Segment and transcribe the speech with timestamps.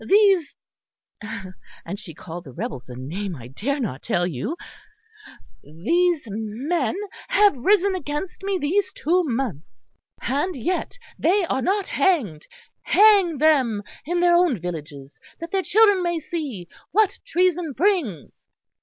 [0.03, 0.55] These'
[1.85, 4.57] (and she called the rebels a name I dare not tell you)
[5.61, 6.95] 'these men
[7.27, 9.85] have risen against me these two months;
[10.23, 12.47] and yet they are not hanged.
[12.81, 18.47] Hang them in their own villages, that their children may see what treason brings.'